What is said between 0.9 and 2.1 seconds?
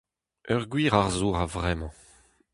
arzour a-vremañ.